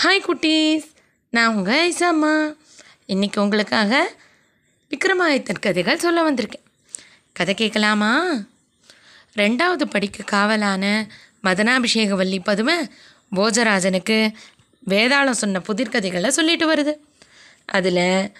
[0.00, 0.86] Hi குட்டீஸ்.
[1.30, 2.54] நான் உங்கள் ஐசாம்மா
[3.08, 4.16] இன்றைக்கி உங்களுக்காக
[4.90, 6.64] விக்ரமாதித்தன் கதைகள் சொல்ல வந்திருக்கேன்.
[7.32, 8.32] கதை கேட்கலாமா?
[9.36, 10.84] ரெண்டாவது படிக்க காவலான
[11.44, 12.76] மதனாபிஷேகவல்லி பதுமை
[13.36, 14.34] போஜராஜனுக்கு
[14.86, 16.94] வேதாளம் சொன்ன புதிர்கதைகளை சொல்லிட்டு வருது.
[17.64, 18.32] அதில்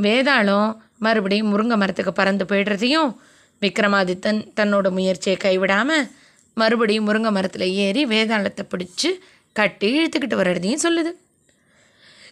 [0.00, 3.16] வேதாளம் மறுபடியும் முருங்கை மரத்துக்கு பறந்து போய்டுறதையும்
[3.60, 6.10] விக்ரமாதித்தன் தன்னோட முயற்சியை கைவிடாமல்
[6.54, 9.10] மறுபடியும் முருங்கை மரத்தில் ஏறி வேதாளத்தை பிடிச்சி
[9.54, 11.10] கட்டி இழுத்துக்கிட்டு வர்றதையும் சொல்லுது.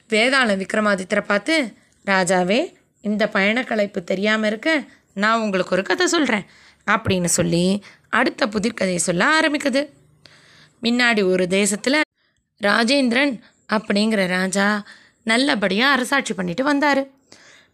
[0.09, 1.55] வேதாளம் விக்ரமாதித்தரை பார்த்து
[2.07, 2.61] ராஜாவே
[3.01, 4.71] இந்த பயணக்கலைப்பு தெரியாமல் இருக்க
[5.15, 6.47] நான் உங்களுக்கு ஒரு கதை சொல்கிறேன்
[6.91, 7.65] அப்படின்னு சொல்லி
[8.09, 9.83] அடுத்த புதிர்கதையை சொல்ல ஆரம்பிக்குது.
[10.83, 12.01] முன்னாடி ஒரு தேசத்தில்
[12.63, 13.35] ராஜேந்திரன்
[13.73, 14.67] அப்படிங்கிற ராஜா
[15.25, 17.03] நல்லபடியாக அரசாட்சி பண்ணிட்டு வந்தார்.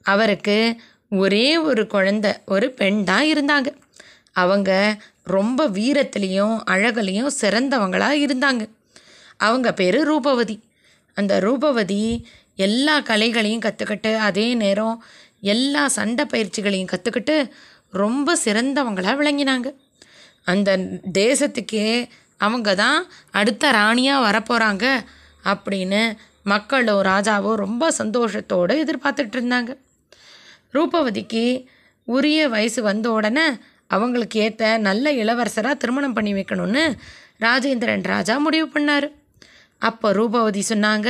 [0.03, 0.56] அவருக்கு
[1.23, 3.69] ஒரே ஒரு குழந்தை ஒரு பெண் தான் இருந்தாங்க.
[4.33, 4.70] அவங்க
[5.37, 8.65] ரொம்ப வீரத்துலேயும் அழகுலேயும் சிறந்தவங்களாக இருந்தாங்க.
[9.38, 10.56] அவங்க பேர் ரூபவதி.
[11.16, 15.05] அந்த ரூபவதி எல்லா கலைகளையும் கற்றுக்கிட்டு அதே நேரம்
[15.41, 17.36] எல்லா சண்டை பயிற்சிகளையும் கற்றுக்கிட்டு
[17.91, 19.69] ரொம்ப சிறந்தவங்களாக விளங்கினாங்க.
[20.44, 20.77] அந்த
[21.19, 24.86] தேசத்துக்கே அவங்க தான் அடுத்த ராணியாக வரப்போகிறாங்க
[25.44, 26.03] அப்படின்னு
[26.42, 29.70] மக்களோ ராஜாவோ ரொம்ப சந்தோஷத்தோடு எதிர்பார்த்துட்டு இருந்தாங்க.
[30.72, 31.44] ரூபவதிக்கு
[32.05, 33.47] உரிய வயசு வந்த உடனே
[33.86, 36.84] அவங்களுக்கு ஏற்ற நல்ல இளவரசராக திருமணம் பண்ணி வைக்கணும்னு
[37.41, 39.09] ராஜேந்திரன் ராஜா முடிவு பண்ணார்.
[39.79, 41.09] அப்போ ரூபவதி சொன்னாங்க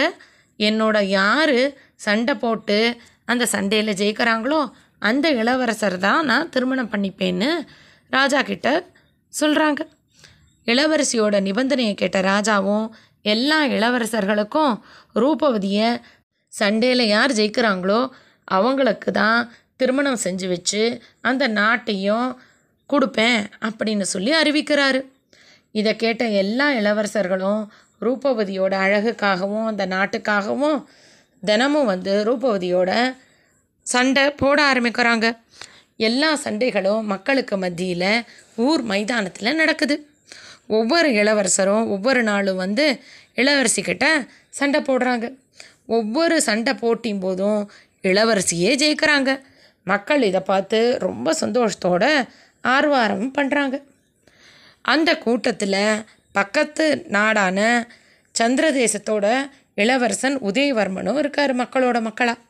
[0.59, 7.67] என்னோட யார் சண்டை போட்டு அந்த சண்டையில் ஜெயிக்கிறாங்களோ அந்த இளவரசர் தான் நான் திருமணம் பண்ணிப்பேன்னு
[8.09, 8.87] ராஜா கிட்ட
[9.41, 9.81] சொல்கிறாங்க
[10.67, 12.89] இளவரசியோட நிபந்தனையை கேட்ட ராஜாவும்
[13.23, 14.83] எல்லா இளவரசர்களுக்கும்
[15.15, 16.01] ரூபவதியை
[16.61, 18.11] சண்டேல யார் ஜெயிக்கிறாங்களோ
[18.45, 22.37] அவங்களுக்கு தான் திருமணம் செஞ்சு வச்சு அந்த நாட்டையும்
[22.91, 25.01] கொடுப்பேன் அப்படின்னு சொல்லி அறிவிக்கிறாரு.
[25.73, 30.85] இதை கேட்ட எல்லா இளவரசர்களும் ரூபவதியோட அழகுக்காகவும் அந்த நாட்டுக்காகவும்
[31.43, 33.17] தினமும் வந்து ரூபவதியோட
[33.87, 35.27] சண்டை போட ஆரம்பிக்கிறாங்க.
[35.97, 38.25] எல்லா சண்டைகளும் மக்களுக்கு மத்தியில்
[38.56, 39.97] ஊர் மைதானத்தில் நடக்குது.
[40.67, 43.00] ஒவ்வொரு இளவரசரும் ஒவ்வொரு நாளும் வந்து
[43.34, 44.06] இளவரசிக்கிட்ட
[44.51, 45.27] சண்டை போடுறாங்க.
[45.87, 47.71] ஒவ்வொரு சண்டை போட்டியும் போதும்
[48.03, 49.31] இளவரசியே ஜெயிக்கிறாங்க.
[49.84, 52.05] மக்கள் இதை பார்த்து ரொம்ப சந்தோஷத்தோட
[52.61, 53.77] ஆர்வாரம் பண்ணுறாங்க
[54.83, 55.81] அந்த கூட்டத்தில்
[56.38, 57.59] பக்கத்து நாடான
[58.34, 59.26] சந்திரதேசத்தோட
[59.75, 62.44] இளவரசன் உதயவர்மனும் இருக்கார் மக்களோட மக்களாக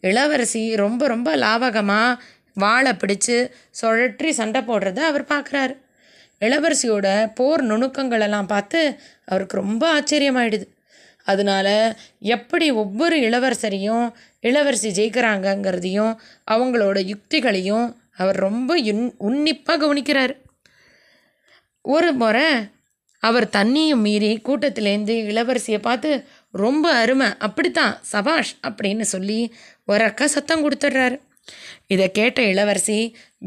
[0.00, 2.20] இளவரசி ரொம்ப ரொம்ப லாவகமாக
[2.56, 3.36] வாழை பிடிச்சு
[3.80, 5.74] சுழற்றி சண்டை போடுறத அவர் பார்க்குறாரு
[6.42, 8.80] இளவரசியோட போர் நுணுக்கங்களெல்லாம் பார்த்து
[9.24, 10.66] அவருக்கு ரொம்ப ஆச்சரியமாயிடுது.
[11.26, 11.68] அதனால
[12.34, 14.06] எப்படி ஒவ்வொரு இளவரசரையும்
[14.40, 16.12] இளவரசி ஜெயிக்கிறாங்கங்கிறதையும்
[16.50, 17.86] அவங்களோட யுக்திகளையும்
[18.16, 20.34] அவர் ரொம்ப உன் உன்னிப்பாக கவனிக்கிறார்.
[21.84, 22.48] ஒரு முறை
[23.26, 26.10] அவர் தண்ணியும் மீறி கூட்டத்திலேருந்து இளவரசியை பார்த்து
[26.54, 29.38] ரொம்ப அருமை அப்படித்தான் சபாஷ் அப்படின்னு சொல்லி
[29.84, 31.16] ஒரக்க சத்தம் கொடுத்துட்றாரு.
[31.86, 32.98] இதை கேட்ட இளவரசி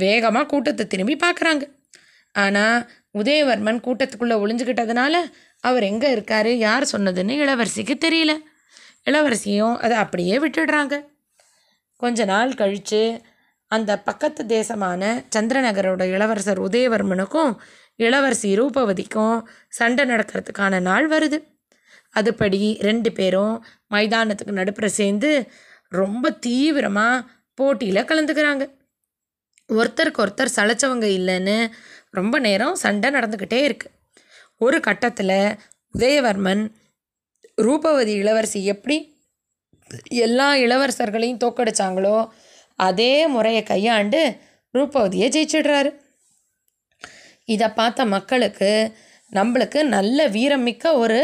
[0.04, 1.64] வேகமாக கூட்டத்தை திரும்பி பார்க்குறாங்க.
[2.36, 2.80] ஆனால்
[3.20, 5.16] உதயவர்மன் கூட்டத்துக்குள்ளே ஒளிஞ்சுக்கிட்டதுனால
[5.64, 8.34] அவர் எங்கே இருக்கார் யார் சொன்னதுன்னு இளவரசிக்கு தெரியல.
[9.10, 10.96] இளவரசியும் அதை அப்படியே விட்டுடுறாங்க.
[12.02, 13.02] கொஞ்ச நாள் கழித்து
[13.72, 15.02] அந்த பக்கத்து தேசமான
[15.36, 17.52] சந்திரநகரோட இளவரசர் உதயவர்மனுக்கும்
[18.00, 19.38] இளவரசி ரூபவதிக்கும்
[19.80, 21.40] சண்டை நடக்கிறதுக்கான நாள் வருது.
[22.16, 23.56] அதுபடி ரெண்டு பேரும்
[23.94, 25.32] மைதானத்துக்கு நடுப்புற சேர்ந்து
[25.92, 27.26] ரொம்ப தீவிரமாக
[27.58, 28.64] போட்டியில் கலந்துக்கிறாங்க.
[29.70, 31.58] ஒருத்தருக்கு ஒருத்தர் சளைச்சவங்க இல்லைன்னு
[32.18, 33.96] ரொம்ப நேரம் சண்டை நடந்துக்கிட்டே இருக்குது
[34.62, 35.38] ஒரு கட்டத்தில்
[35.94, 36.64] உதயவர்மன்
[37.66, 38.98] ரூபவதி இளவரசி எப்படி
[40.26, 42.18] எல்லா இளவரசர்களையும் தோக்கடிச்சாங்களோ
[42.80, 44.22] அதே முறையை கையாண்டு
[44.74, 45.92] ரூபவதியை ஜெயிச்சிடுறாரு.
[47.50, 48.72] இதை பார்த்த மக்களுக்கு
[49.32, 51.20] நம்மளுக்கு நல்ல வீரமிக்க ஒரு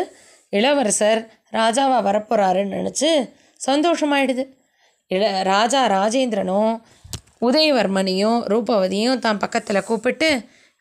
[0.53, 1.21] இளவரசர்
[1.51, 3.09] ராஜாவாக வரப்போகிறாருன்னு நினச்சி
[3.67, 4.43] சந்தோஷமாயிடுது.
[5.11, 6.73] இள ராஜா ராஜேந்திரனும்
[7.41, 10.29] உதயவர்மனையும் ரூபவதியும் தான் பக்கத்தில் கூப்பிட்டு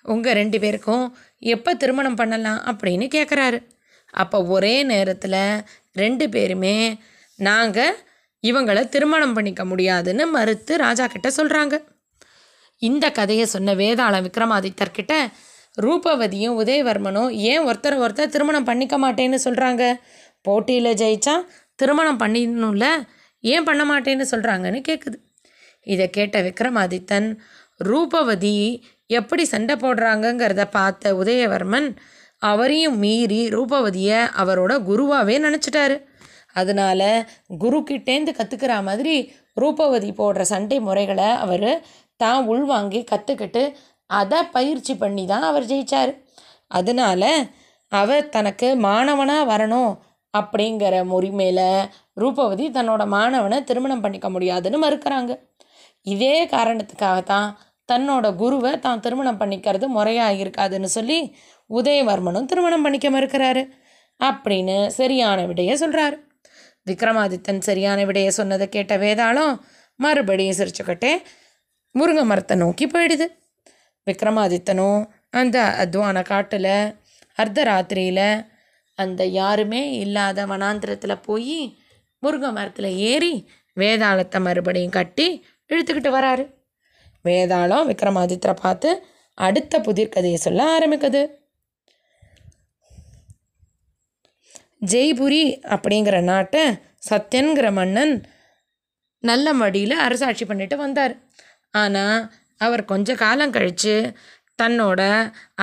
[0.05, 1.05] உங்கள் ரெண்டு பேருக்கும்
[1.55, 2.61] எப்போ திருமணம் பண்ணலாம்?
[2.71, 3.59] அப்படின்னு கேட்குறாரு
[4.15, 5.41] அப்போ ஒரே நேரத்தில்
[5.93, 6.77] ரெண்டு பேருமே
[7.39, 7.97] நாங்கள்
[8.45, 11.75] இவங்களை திருமணம் பண்ணிக்க முடியாதுன்னு மறுத்து ராஜா கிட்ட சொல்கிறாங்க
[12.83, 15.15] இந்த கதையை சொன்ன வேதாளம் விக்ரமாதித்தர்கிட்ட
[15.83, 19.95] ரூபவதியும் உதயவர்மனும் ஏன் ஒருத்தர் ஒருத்தர் திருமணம் பண்ணிக்க மாட்டேன்னு சொல்கிறாங்க
[20.43, 21.35] போட்டியில் ஜெயிச்சா
[21.75, 22.87] திருமணம் பண்ணிடணும்ல?
[23.41, 25.19] ஏன் பண்ண மாட்டேன்னு சொல்கிறாங்கன்னு கேட்குது
[25.87, 27.39] இதை கேட்ட விக்ரமாதித்தன்
[27.81, 28.57] ரூபவதி
[29.07, 31.89] எப்படி சண்டை போடுறாங்கங்கிறத பார்த்த உதயவர்மன்
[32.39, 35.97] அவரையும் மீறி ரூபவதியை அவரோட குருவாகவே நினச்சிட்டாரு.
[36.55, 37.01] அதனால
[37.63, 39.15] குருக்கிட்டேந்து கற்றுக்கிற மாதிரி
[39.63, 41.71] ரூபவதி போடுற சண்டை முறைகளை அவர்
[42.21, 43.63] தான் உள்வாங்கி கற்றுக்கிட்டு
[44.11, 46.13] அதை பயிற்சி பண்ணி தான் அவர் ஜெயித்தார்
[46.71, 47.23] அதனால
[47.93, 49.93] அவர் தனக்கு மாணவனாக வரணும்
[50.35, 51.67] அப்படிங்கிற உரிமையில்
[52.23, 55.33] ரூபவதி தன்னோட மாணவனை திருமணம் பண்ணிக்க முடியாதுன்னு மறுக்கிறாங்க.
[56.07, 57.49] இதே காரணத்துக்காக தான்
[57.89, 61.19] தன்னோட குருவை தான் திருமணம் பண்ணிக்கிறது முறையாக இருக்காதுன்னு சொல்லி
[61.71, 63.63] உதயவர்மனும் திருமணம் பண்ணிக்க மறுக்கிறாரு.
[64.21, 66.17] அப்படின்னு சரியான விடையை சொல்கிறாரு
[66.87, 69.55] விக்ரமாதித்தன் சரியான விடையை சொன்னதை கேட்ட வேதாளம்
[70.01, 71.13] மறுபடியும் சிரிச்சுக்கிட்டே
[71.95, 73.27] முருங்கை மரத்தை நோக்கி போயிடுது.
[74.07, 76.75] விக்ரமாதித்தனும் அந்த அத்வான காட்டில்
[77.39, 78.27] அர்த்தராத்திரியில்
[78.99, 81.57] அந்த யாருமே இல்லாத வனாந்திரத்தில் போய்
[82.23, 83.35] முருங்கை மரத்தில் ஏறி
[83.77, 85.27] வேதாளத்தை மறுபடியும் கட்டி
[85.71, 86.45] இழுத்துக்கிட்டு வராரு.
[87.25, 88.91] வேதாளம் விக்ரமாதித்தரை பார்த்து
[89.39, 91.23] அடுத்த புதிர்கதையை சொல்ல ஆரம்பிக்குது.
[94.93, 95.43] ஜெய்புரி
[95.75, 96.63] அப்படிங்கிற நாட்டை
[97.11, 98.15] சத்யன்கிற மன்னன்
[99.23, 101.15] நல்ல மடியில் அரசாட்சி பண்ணிட்டு வந்தார்.
[101.71, 102.19] ஆனால்
[102.61, 103.95] அவர் கொஞ்ச காலம் கழித்து
[104.63, 105.01] தன்னோட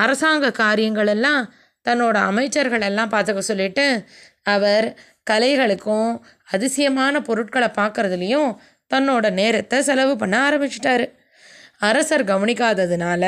[0.03, 1.43] அரசாங்க காரியங்களெல்லாம்
[1.85, 3.85] தன்னோட அமைச்சர்கள் எல்லாம் பார்த்துக்க சொல்லிட்டு
[4.53, 4.87] அவர்
[5.29, 6.09] கலைகளுக்கும்
[6.51, 8.51] அதிசயமான பொருட்களை பார்க்குறதுலையும்
[8.91, 11.05] தன்னோட நேரத்தை செலவு பண்ண ஆரம்பிச்சிட்டாரு.
[11.89, 13.23] அரசர் கவனிக்காததுனால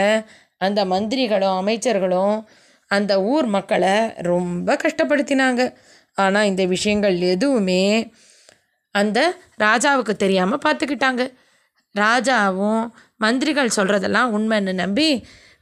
[0.58, 2.36] அந்த மந்திரிகளும் அமைச்சர்களும்
[2.96, 3.96] அந்த ஊர் மக்களை
[4.30, 5.62] ரொம்ப கஷ்டப்படுத்தினாங்க.
[6.18, 7.84] ஆனால் இந்த விஷயங்கள் எதுவுமே
[8.96, 9.20] அந்த
[9.64, 11.24] ராஜாவுக்கு தெரியாமல் பார்த்துக்கிட்டாங்க.
[11.96, 12.84] ராஜாவும்
[13.24, 15.10] மந்திரிகள் சொல்கிறதெல்லாம் உண்மைன்னு நம்பி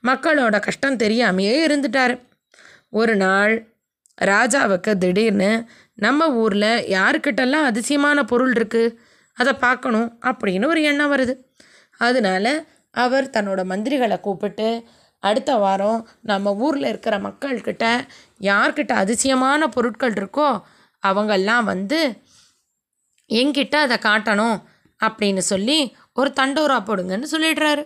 [0.03, 2.13] மக்களோட கஷ்டம் தெரியாமையே இருந்துட்டார்.
[2.99, 3.53] ஒரு நாள்
[4.31, 5.51] ராஜாவுக்கு திடீர்னு
[6.05, 8.95] நம்ம ஊரில் யாருக்கிட்டெல்லாம் அதிசயமான பொருள் இருக்குது
[9.37, 11.33] அதை பார்க்கணும் அப்படின்னு ஒரு எண்ணம் வருது.
[11.99, 12.45] அதனால
[13.03, 14.67] அவர் தன்னோட மந்திரிகளை கூப்பிட்டு
[15.21, 17.85] அடுத்த வாரம் நம்ம ஊரில் இருக்கிற மக்கள்கிட்ட
[18.41, 20.49] யார்கிட்ட அதிசயமான பொருட்கள் இருக்கோ
[21.03, 21.99] அவங்கெல்லாம் வந்து
[23.29, 24.57] என்கிட்ட அதை காட்டணும்
[24.99, 25.77] அப்படின்னு சொல்லி
[26.13, 27.83] ஒரு தண்டோரா போடுங்கன்னு சொல்லிடுறாரு.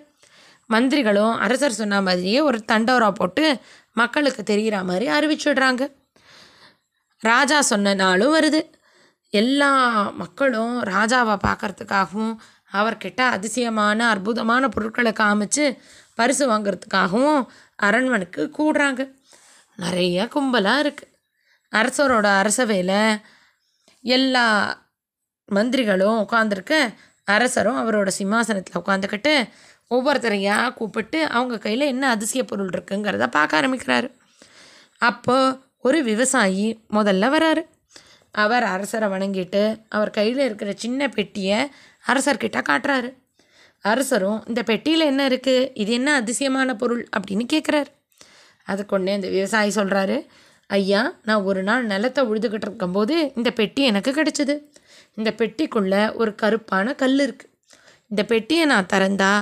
[0.73, 3.45] மந்திரிகளும் அரசர் சொன்ன மாதிரியே ஒரு தண்டோரா போட்டு
[3.93, 5.83] மக்களுக்கு தெரிகிற மாதிரி அறிவிச்சிடுறாங்க
[7.21, 8.61] ராஜா சொன்ன நாளும் வருது.
[9.33, 9.71] எல்லா
[10.21, 12.35] மக்களும் ராஜாவை பார்க்கறதுக்காகவும்
[12.73, 15.65] அவர்கிட்ட அதிசயமான அற்புதமான பொருட்களை காமிச்சு
[16.15, 17.39] பரிசு வாங்கிறதுக்காகவும்
[17.75, 19.01] அரண்மனைக்கு கூடுறாங்க.
[19.77, 21.13] நிறைய கும்பலாக இருக்குது
[21.71, 23.21] அரசரோட அரசவையில்
[24.01, 24.45] எல்லா
[25.51, 26.73] மந்திரிகளும் உட்காந்துருக்க
[27.23, 29.33] அரசரும் அவரோட சிம்மாசனத்தில் உட்காந்துக்கிட்டு
[29.89, 34.07] ஒவ்வொருத்தரையாக கூப்பிட்டு அவங்க கையில் என்ன அதிசய பொருள் இருக்குங்கிறத பார்க்க ஆரம்பிக்கிறாரு.
[35.01, 35.37] அப்போ
[35.79, 37.63] ஒரு விவசாயி முதல்ல வராரு.
[38.31, 41.59] அவர் அரசரை வணங்கிட்டு அவர் கையில் இருக்கிற சின்ன பெட்டியை
[42.07, 43.09] அரசர்கிட்ட காட்டுறாரு.
[43.85, 47.03] அரசரும் இந்த பெட்டியில் என்ன இருக்குது இது என்ன அதிசயமான பொருள்?
[47.15, 47.89] அப்படின்னு கேட்குறாரு
[48.63, 50.17] அதுக்கு கொண்டே இந்த விவசாயி சொல்கிறாரு
[50.69, 54.55] ஐயா நான் ஒரு நாள் நிலத்தை உழுதுகிட்டு இருக்கும்போது இந்த பெட்டி எனக்கு கிடைச்சிது.
[55.13, 57.51] இந்த பெட்டிக்குள்ளே ஒரு கருப்பான கல் இருக்குது
[58.11, 59.33] இந்த பெட்டியை நான் திறந்தா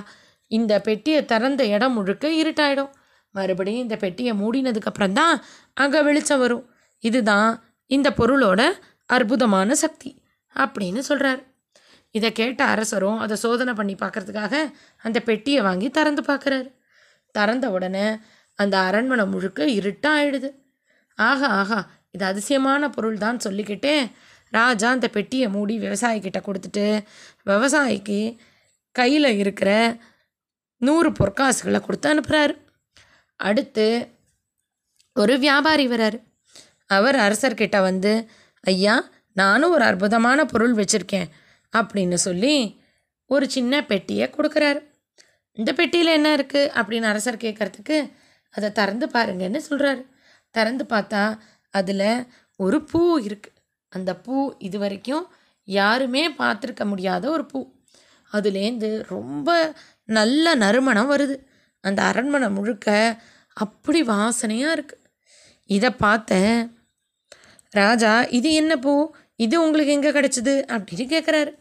[0.51, 2.92] இந்த பெட்டியை திறந்த இடம் முழுக்க இருட்டாயிடும்.
[3.36, 5.36] மறுபடியும் இந்த பெட்டியை மூடினதுக்கப்புறம் தான்
[5.74, 6.66] அங்கே வெளிச்சம் வரும்.
[7.04, 7.50] இதுதான்
[7.92, 8.62] இந்த பொருளோட
[9.10, 10.12] அற்புதமான சக்தி.
[10.56, 11.42] அப்படின்னு சொல்கிறார்
[12.15, 14.56] இதை கேட்ட அரசரும் அதை சோதனை பண்ணி பார்க்கறதுக்காக
[15.04, 16.69] அந்த பெட்டியை வாங்கி திறந்து பார்க்குறாரு.
[17.36, 18.07] திறந்த உடனே
[18.60, 20.50] அந்த அரண்மனை முழுக்க இருட்டாக ஆயிடுது.
[21.18, 21.80] ஆஹா ஆஹா
[22.15, 23.95] இது அதிசயமான பொருள் தான் சொல்லிக்கிட்டே
[24.54, 26.86] ராஜா அந்த பெட்டியை மூடி விவசாயிக்கிட்ட கொடுத்துட்டு
[27.50, 28.19] விவசாயிக்கு
[28.95, 29.69] கையில் இருக்கிற
[30.81, 32.56] நூறு பொற்காசுகளை கொடுத்து அனுப்புகிறாரு
[33.39, 33.86] அடுத்து
[35.16, 36.18] ஒரு வியாபாரி வராரு.
[36.95, 38.12] அவர் அரசர்கிட்ட வந்து
[38.63, 38.95] ஐயா
[39.42, 41.30] நானும் ஒரு அற்புதமான பொருள் வச்சுருக்கேன்.
[41.73, 42.56] அப்படின்னு சொல்லி
[43.25, 44.81] ஒரு சின்ன பெட்டியை கொடுக்குறாரு.
[45.57, 47.97] இந்த பெட்டியில் என்ன இருக்குது அப்படின்னு அரசர் கேட்குறதுக்கு
[48.49, 50.03] அதை திறந்து பாருங்கன்னு சொல்கிறாரு
[50.51, 51.39] திறந்து பார்த்தா
[51.69, 52.25] அதில்
[52.56, 53.57] ஒரு பூ இருக்குது
[53.92, 55.25] அந்த பூ இது வரைக்கும்
[55.68, 57.59] யாருமே பார்த்துருக்க முடியாத ஒரு பூ.
[58.33, 59.75] அதுலேருந்து ரொம்ப
[60.09, 61.35] நல்ல நறுமணம் வருது.
[61.81, 63.18] அந்த அரண்மனை முழுக்க
[63.57, 65.01] அப்படி வாசனையாக இருக்குது
[65.69, 66.57] இதை பார்த்தேன்
[67.71, 68.94] ராஜா இது என்ன பூ?
[69.35, 70.53] இது உங்களுக்கு எங்கே கிடச்சிது?
[70.75, 71.51] அப்படின்னு கேட்குறாரு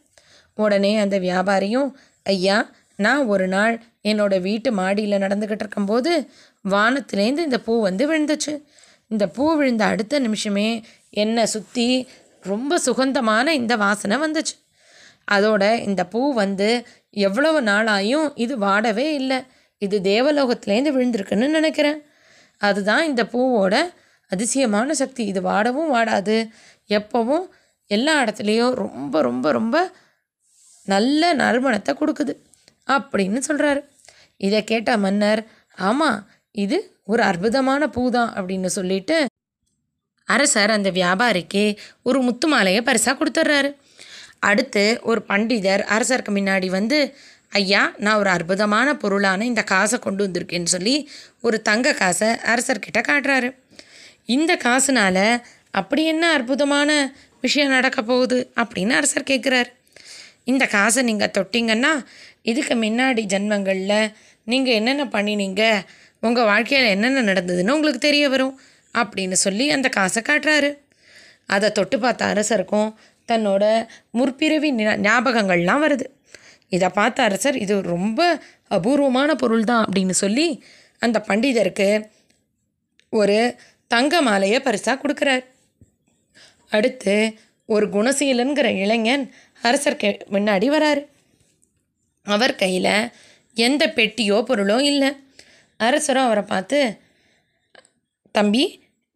[0.54, 1.90] உடனே அந்த வியாபாரியும்
[2.22, 6.30] ஐயா நான் ஒரு நாள் என்னோட வீட்டு மாடியில் நடந்துக்கிட்டு இருக்கும்போது
[6.68, 8.62] வானத்துலேருந்து இந்த பூ வந்து விழுந்துச்சு.
[9.08, 12.08] இந்த பூ விழுந்த அடுத்த நிமிஷமே என்னை சுற்றி
[12.40, 14.54] ரொம்ப சுகந்தமான இந்த வாசனை வந்துச்சு.
[15.32, 19.42] அதோட இந்த பூ வந்து எவ்வளவு நாளாயும் இது வாடவே இல்லை.
[19.78, 22.02] இது தேவலோகத்துலேருந்து விழுந்திருக்குன்னு நினைக்கிறேன்.
[22.56, 23.92] அதுதான் இந்த பூவோட
[24.26, 25.24] அதிசயமான சக்தி.
[25.24, 26.48] இது வாடவும் வாடாது.
[26.88, 27.48] எப்போவும்
[27.86, 29.90] எல்லா இடத்துலையும் ரொம்ப ரொம்ப ரொம்ப
[30.84, 32.34] நல்ல நறுமணத்தை கொடுக்குது.
[32.86, 33.80] அப்படின்னு சொல்கிறாரு
[34.36, 35.46] இதை கேட்ட மன்னர்
[35.76, 39.24] ஆமாம் இது ஒரு அற்புதமான பூ தான் அப்படின்னு சொல்லிட்டு
[40.24, 43.76] அரசர் அந்த வியாபாரிக்கு ஒரு முத்து மாலையை பரிசாக கொடுத்துட்றாரு
[44.38, 47.16] அடுத்து ஒரு பண்டிதர் அரசருக்கு முன்னாடி வந்து
[47.48, 51.10] ஐயா நான் ஒரு அற்புதமான பொருளான இந்த காசை கொண்டு வந்திருக்கேன்னு சொல்லி
[51.40, 53.56] ஒரு தங்க காசை அரசர்கிட்ட காட்டுறாரு.
[54.24, 58.52] இந்த காசுனால் அப்படி என்ன அற்புதமான விஷயம் நடக்க போகுது?
[58.56, 59.70] அப்படின்னு அரசர் கேட்குறாரு
[60.50, 61.92] இந்த காசை நீங்கள் தொட்டிங்கன்னா
[62.50, 64.12] இதுக்கு முன்னாடி ஜென்மங்களில்
[64.46, 65.62] நீங்கள் என்னென்ன பண்ணினீங்க
[66.22, 68.54] உங்கள் வாழ்க்கையில் என்னென்ன நடந்ததுன்னு உங்களுக்கு தெரிய வரும்
[68.94, 70.70] அப்படின்னு சொல்லி அந்த காசை காட்டுறாரு.
[71.46, 72.90] அதை தொட்டு பார்த்த அரசருக்கும்
[73.28, 73.64] தன்னோட
[74.18, 74.70] முற்பிறவி
[75.06, 76.06] ஞாபகங்கள்லாம் வருது.
[76.68, 78.20] இதை பார்த்த அரசர் இது ரொம்ப
[78.76, 80.46] அபூர்வமான பொருள் தான் அப்படின்னு சொல்லி
[81.02, 81.88] அந்த பண்டிதருக்கு
[83.12, 83.38] ஒரு
[83.90, 85.42] தங்க மாலையை பரிசாக கொடுக்குறார்.
[86.72, 87.16] அடுத்து
[87.74, 89.24] ஒரு குணசீலன்கிற இளைஞன்
[89.62, 91.02] அரசர் கே முன்னாடி வராரு.
[92.26, 92.94] அவர் கையில்
[93.56, 95.10] எந்த பெட்டியோ பொருளோ இல்லை.
[95.80, 96.78] அரசரும் அவரை பார்த்து
[98.34, 98.64] தம்பி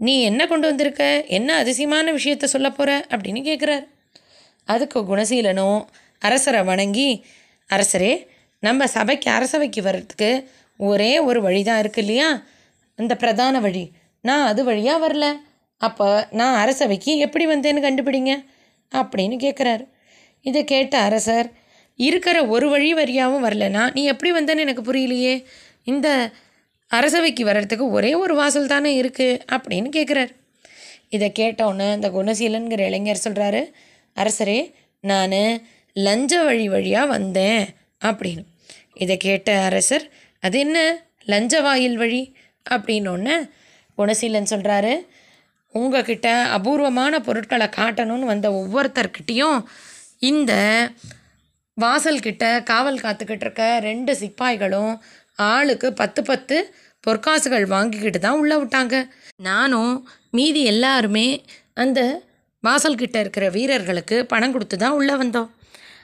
[0.01, 1.03] நீ என்ன கொண்டு வந்திருக்க?
[1.37, 3.85] என்ன அதிசயமான விஷயத்த சொல்ல போகிற அப்படின்னு கேட்குறார்
[4.69, 5.81] அதுக்கு குணசீலனும்
[6.23, 7.09] அரசரை வணங்கி
[7.71, 8.13] அரசரே
[8.63, 10.31] நம்ம சபைக்கு அரசவைக்கு வர்றதுக்கு
[10.81, 12.29] ஒரே ஒரு வழி தான் இருக்கு இல்லையா?
[12.99, 13.85] இந்த பிரதான வழி.
[14.25, 15.27] நான் அது வழியாக வரல.
[15.79, 18.33] அப்போ நான் அரசவைக்கு எப்படி வந்தேன்னு கண்டுபிடிங்க
[18.93, 19.85] அப்படின்னு கேட்குறாரு
[20.43, 21.53] இதை கேட்ட அரசர்
[21.99, 25.45] இருக்கிற ஒரு வழி வழியாகவும் வரலனா நீ எப்படி வந்தேன்னு எனக்கு புரியலையே.
[25.85, 26.31] இந்த
[26.89, 30.33] அரசவைக்கு வர்றதுக்கு ஒரே ஒரு வாசல் தானே இருக்குது அப்படின்னு கேட்குறாரு
[31.09, 33.73] இதை கேட்டவுடனே இந்த குணசீலன்கிற இளைஞர் சொல்கிறாரு
[34.17, 37.65] அரசரே நான் லஞ்ச வழி வழியாக வந்தேன்
[38.05, 38.45] அப்படின்னு.
[38.95, 40.79] இதை கேட்ட அரசர் அது என்ன
[41.25, 42.37] லஞ்ச வாயில் வழி?
[42.71, 43.51] அப்படின்னொன்னே
[43.99, 44.95] குணசீலன் சொல்கிறாரு
[45.75, 49.59] உங்ககிட்ட அபூர்வமான பொருட்களை காட்டணும்னு வந்த ஒவ்வொருத்தர்கிட்டையும்
[50.31, 50.53] இந்த
[51.77, 54.93] வாசல்கிட்ட காவல் காத்துக்கிட்டு இருக்க ரெண்டு சிப்பாய்களும்
[55.49, 56.57] ஆளுக்கு பத்து பத்து
[57.05, 58.95] பொற்காசுகள் வாங்கிக்கிட்டு தான் உள்ளே விட்டாங்க.
[59.49, 59.93] நானும்
[60.31, 61.27] மீதி எல்லாருமே
[61.75, 62.01] அந்த
[62.63, 65.51] வாசல்கிட்ட இருக்கிற வீரர்களுக்கு பணம் கொடுத்து தான் உள்ளே வந்தோம்.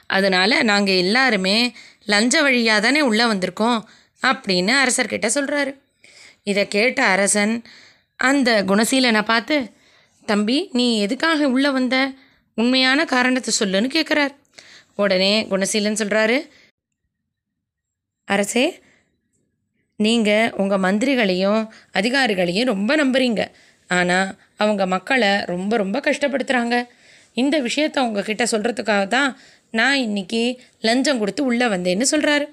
[0.07, 1.57] அதனால் நாங்கள் எல்லாருமே
[2.05, 3.79] லஞ்ச வழியாக தானே உள்ளே வந்திருக்கோம்
[4.21, 5.71] அப்படின்னு அரசர்கிட்ட சொல்கிறாரு
[6.51, 7.53] இதை கேட்ட அரசன்
[8.23, 9.71] அந்த குணசீலனை பார்த்து
[10.27, 12.13] தம்பி நீ எதுக்காக உள்ளே வந்த?
[12.53, 14.33] உண்மையான காரணத்தை சொல்லுன்னு கேட்குறார்
[14.95, 16.37] உடனே குணசீலன் சொல்கிறாரு
[18.25, 18.81] அரசே
[19.95, 23.51] நீங்கள் உங்கள் மந்திரிகளையும் அதிகாரிகளையும் ரொம்ப நம்புகிறீங்க
[23.87, 26.85] ஆனால் அவங்க மக்களை ரொம்ப ரொம்ப கஷ்டப்படுத்துகிறாங்க
[27.33, 29.37] இந்த விஷயத்த உங்ககிட்ட சொல்கிறதுக்காக தான்
[29.69, 32.45] நான் இன்னைக்கு லஞ்சம் கொடுத்து உள்ளே வந்தேன்னு சொல்கிறாரு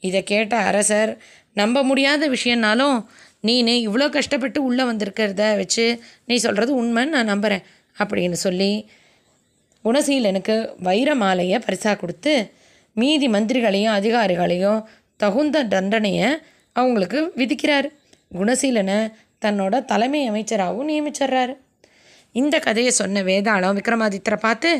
[0.00, 1.18] இதை கேட்ட அரசர்
[1.52, 2.96] நம்ப முடியாத விஷயம்னாலும்
[3.44, 7.64] நீனு இவ்வளோ கஷ்டப்பட்டு உள்ளே வந்திருக்கிறத வச்சு நீ சொல்கிறது உண்மைன்னு நான் நம்புகிறேன்
[7.98, 8.72] அப்படின்னு சொல்லி
[9.84, 12.52] குணசீலனுக்கு வைர மாலையை பரிசாக கொடுத்து
[12.96, 14.84] மீதி மந்திரிகளையும் அதிகாரிகளையும்
[15.16, 16.28] தகுந்த தண்டனையை
[16.72, 17.88] அவங்களுக்கு விதிக்கிறார்.
[18.34, 18.98] குணசீலனை
[19.44, 21.54] தன்னோட தலைமை அமைச்சராகவும் நியமிச்சிடுறாரு.
[22.32, 24.70] இந்த கதையை சொன்ன வேதாளம் விக்ரமாதித்தரை பார்த்து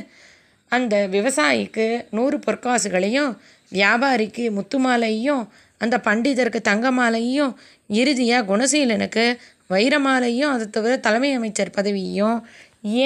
[0.72, 3.32] அந்த விவசாயிக்கு நூறு பொற்காசுகளையும்
[3.72, 5.42] வியாபாரிக்கு முத்து மாலையும்
[5.78, 7.52] அந்த பண்டிதருக்கு தங்க மாலையும்
[8.00, 9.24] இறுதியாக குணசீலனுக்கு
[9.72, 12.38] வைரமாலையும் அதை தவிர தலைமை அமைச்சர் பதவியும்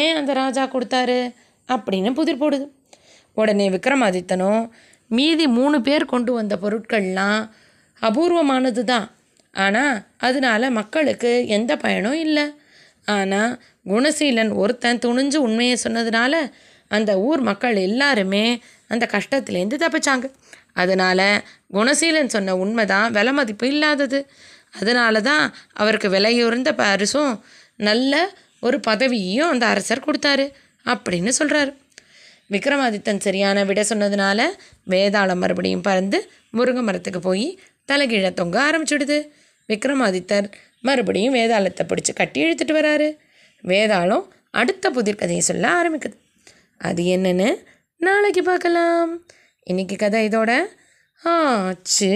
[0.01, 1.21] ஏன் அந்த ராஜா கொடுத்தாரு
[1.69, 2.67] அப்படின்னு புதிர் போடுது.
[3.37, 4.63] உடனே விக்ரமாதித்தனும்
[5.17, 7.43] மீதி மூணு பேர் கொண்டு வந்த பொருட்கள்லாம்
[8.09, 9.07] அபூர்வமானது தான்
[9.65, 12.47] ஆனால் அதனால மக்களுக்கு எந்த பயனும் இல்லை.
[13.17, 13.53] ஆனால்
[13.93, 16.35] குணசீலன் ஒருத்தன் துணிஞ்சு உண்மையை சொன்னதுனால
[16.97, 18.45] அந்த ஊர் மக்கள் எல்லாருமே
[18.93, 20.27] அந்த கஷ்டத்துலேருந்து தப்பிச்சாங்க.
[20.83, 21.29] அதனால்
[21.77, 24.21] குணசீலன் சொன்ன உண்மை தான் விலை மதிப்பு இல்லாதது.
[24.71, 27.41] அதனால தான் அவருக்கு விலையுறந்த பரிசும்
[27.77, 30.53] நல்ல ஒரு பதவியும் அந்த அரசர் கொடுத்தாரு
[30.85, 31.73] அப்படின்னு சொல்கிறாரு
[32.51, 34.41] விக்ரமாதித்தன் சரியான விட சொன்னதுனால
[34.89, 37.61] வேதாளம் மறுபடியும் பறந்து முருங்கை மரத்துக்கு போய்
[37.93, 39.29] தலைகீழ தொங்க ஆரம்பிச்சுடுது.
[39.69, 43.17] விக்ரமாதித்தர் மறுபடியும் வேதாளத்தை பிடிச்சி கட்டி இழுத்துட்டு வராரு.
[43.65, 46.17] வேதாளம் அடுத்த புதிர் கதையை சொல்ல ஆரம்பிக்குது.
[46.79, 47.65] அது என்னன்னு
[47.97, 49.27] நாளைக்கு பார்க்கலாம்.
[49.63, 50.65] இன்னைக்கு கதை இதோட
[51.23, 52.13] ஆச்சு.